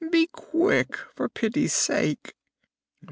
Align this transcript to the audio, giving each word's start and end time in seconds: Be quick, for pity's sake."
Be 0.09 0.25
quick, 0.33 0.97
for 1.13 1.29
pity's 1.29 1.73
sake." 1.75 2.33